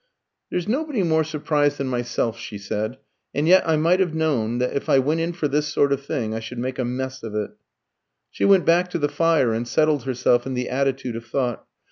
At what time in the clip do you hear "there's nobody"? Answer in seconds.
0.49-1.03